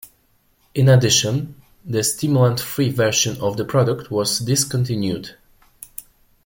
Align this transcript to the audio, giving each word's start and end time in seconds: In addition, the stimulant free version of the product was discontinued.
In 0.73 0.89
addition, 0.89 1.61
the 1.85 2.03
stimulant 2.03 2.59
free 2.59 2.89
version 2.89 3.39
of 3.39 3.55
the 3.57 3.63
product 3.65 4.09
was 4.09 4.39
discontinued. 4.39 5.37